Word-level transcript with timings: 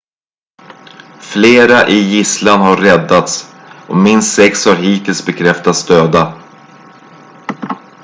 flera 1.19 1.85
i 1.89 1.99
gisslan 1.99 2.61
har 2.61 2.77
räddats 2.77 3.53
och 3.87 3.97
minst 3.97 4.35
sex 4.35 4.65
har 4.65 4.75
hittills 4.75 5.25
bekräftats 5.25 5.85
döda 5.87 6.41